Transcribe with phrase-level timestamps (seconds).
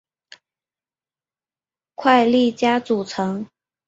[1.93, 3.45] 快利佳组成。